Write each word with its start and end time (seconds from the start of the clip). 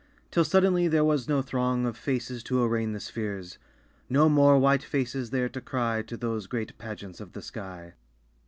Till 0.31 0.43
suddenly 0.43 0.87
there 0.87 1.05
was 1.05 1.27
no 1.29 1.43
throng 1.43 1.85
Of 1.85 1.95
faces 1.95 2.41
to 2.45 2.63
arraign 2.63 2.91
the 2.93 2.99
spheres, 2.99 3.59
No 4.09 4.29
more 4.29 4.57
white 4.57 4.81
faces 4.81 5.29
there 5.29 5.47
to 5.49 5.61
cry 5.61 6.01
To 6.01 6.17
those 6.17 6.47
great 6.47 6.75
pageants 6.79 7.21
of 7.21 7.33
the 7.33 7.41
sky. 7.43 7.93